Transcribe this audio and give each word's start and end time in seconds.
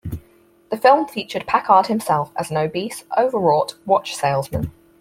The 0.71 0.77
film 0.77 1.07
featured 1.07 1.45
Packard 1.45 1.85
himself 1.85 2.31
as 2.35 2.49
an 2.49 2.57
obese, 2.57 3.03
overwrought 3.15 3.75
watch 3.85 4.15
salesman. 4.15 4.71